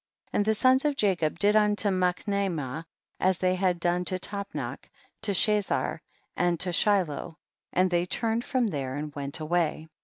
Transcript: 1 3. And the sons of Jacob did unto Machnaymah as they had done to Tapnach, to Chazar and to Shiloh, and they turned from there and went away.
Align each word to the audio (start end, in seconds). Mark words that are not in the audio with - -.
1 0.31 0.39
3. 0.39 0.39
And 0.39 0.45
the 0.45 0.55
sons 0.55 0.83
of 0.83 0.95
Jacob 0.95 1.37
did 1.37 1.55
unto 1.55 1.89
Machnaymah 1.89 2.85
as 3.19 3.37
they 3.37 3.53
had 3.53 3.79
done 3.79 4.03
to 4.05 4.17
Tapnach, 4.17 4.89
to 5.21 5.31
Chazar 5.31 5.99
and 6.35 6.59
to 6.59 6.71
Shiloh, 6.73 7.37
and 7.71 7.91
they 7.91 8.07
turned 8.07 8.43
from 8.43 8.65
there 8.69 8.95
and 8.95 9.13
went 9.13 9.39
away. 9.39 9.89